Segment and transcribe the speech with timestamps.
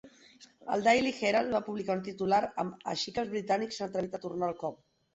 [0.75, 4.27] El "Daily Herald" va publicar un titular amb "Així que els britànics s'han atrevit a
[4.29, 4.87] tornar el cop".